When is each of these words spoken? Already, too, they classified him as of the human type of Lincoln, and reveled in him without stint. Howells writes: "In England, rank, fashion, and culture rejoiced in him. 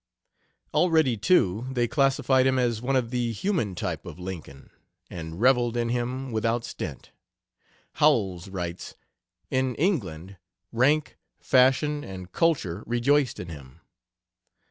Already, 0.73 1.15
too, 1.15 1.67
they 1.69 1.87
classified 1.87 2.47
him 2.47 2.57
as 2.57 2.79
of 2.83 3.11
the 3.11 3.31
human 3.33 3.75
type 3.75 4.03
of 4.03 4.17
Lincoln, 4.17 4.71
and 5.11 5.39
reveled 5.39 5.77
in 5.77 5.89
him 5.89 6.31
without 6.31 6.63
stint. 6.65 7.11
Howells 7.93 8.47
writes: 8.49 8.95
"In 9.51 9.75
England, 9.75 10.37
rank, 10.71 11.17
fashion, 11.39 12.03
and 12.03 12.31
culture 12.31 12.81
rejoiced 12.87 13.39
in 13.39 13.49
him. 13.49 13.79